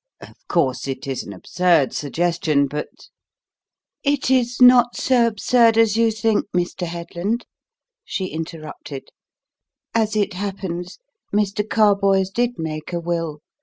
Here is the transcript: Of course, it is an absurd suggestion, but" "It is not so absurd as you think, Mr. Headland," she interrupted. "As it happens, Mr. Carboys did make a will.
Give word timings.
Of 0.19 0.33
course, 0.47 0.87
it 0.87 1.05
is 1.05 1.21
an 1.21 1.31
absurd 1.31 1.93
suggestion, 1.93 2.65
but" 2.65 2.89
"It 4.13 4.31
is 4.31 4.59
not 4.59 4.95
so 4.95 5.27
absurd 5.27 5.77
as 5.77 5.95
you 5.95 6.09
think, 6.09 6.45
Mr. 6.55 6.87
Headland," 6.87 7.45
she 8.03 8.25
interrupted. 8.25 9.09
"As 9.93 10.15
it 10.15 10.33
happens, 10.33 10.97
Mr. 11.31 11.63
Carboys 11.69 12.31
did 12.31 12.57
make 12.57 12.91
a 12.93 12.99
will. 12.99 13.41